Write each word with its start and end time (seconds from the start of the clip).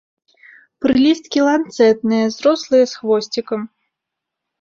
Прылісткі 0.85 1.39
ланцэтныя, 1.47 2.25
зрослыя 2.37 2.85
з 2.93 3.03
хвосцікам. 3.03 3.61